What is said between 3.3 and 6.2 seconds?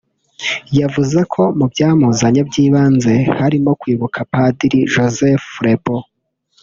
harimo kwibuka Padiri Joseph Fraipont